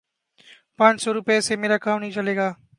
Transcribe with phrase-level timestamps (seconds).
[0.79, 2.51] پانچ سو روپے سے میرا کام نہیں چلے گا